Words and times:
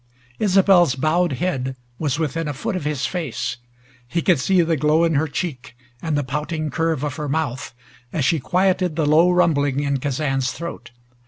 Isobel's 0.39 0.95
bowed 0.95 1.33
head 1.33 1.75
was 1.99 2.17
within 2.17 2.47
a 2.47 2.55
foot 2.55 2.75
of 2.75 2.85
his 2.85 3.05
face. 3.05 3.57
He 4.07 4.23
could 4.23 4.39
see 4.39 4.61
the 4.63 4.75
glow 4.75 5.03
in 5.03 5.13
her 5.13 5.27
cheek 5.27 5.75
and 6.01 6.17
the 6.17 6.23
pouting 6.23 6.71
curve 6.71 7.03
of 7.03 7.17
her 7.17 7.29
mouth 7.29 7.75
as 8.11 8.25
she 8.25 8.39
quieted 8.39 8.95
the 8.95 9.05
low 9.05 9.29
rumbling 9.29 9.79
in 9.81 9.99
Kazan's 9.99 10.53
throat. 10.53 10.89